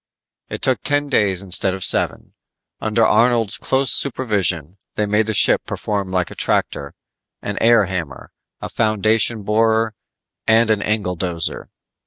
It 0.49 0.63
took 0.63 0.81
ten 0.81 1.09
days 1.09 1.43
instead 1.43 1.75
of 1.75 1.83
seven. 1.83 2.33
Under 2.79 3.05
Arnold's 3.05 3.59
close 3.59 3.91
supervision, 3.91 4.77
they 4.95 5.05
made 5.05 5.27
the 5.27 5.33
ship 5.35 5.63
perform 5.67 6.09
like 6.11 6.31
a 6.31 6.35
tractor, 6.35 6.95
an 7.43 7.59
air 7.61 7.85
hammer, 7.85 8.31
a 8.61 8.67
foundation 8.67 9.43
borer 9.43 9.93
and 10.47 10.71
an 10.71 10.81
angledozer. 10.81 11.69